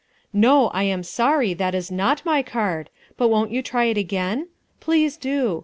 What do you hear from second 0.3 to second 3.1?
"NO. I AM SORRY. THAT IS NOT MY CARD.